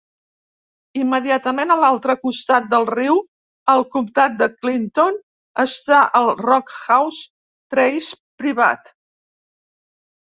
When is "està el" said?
5.65-6.31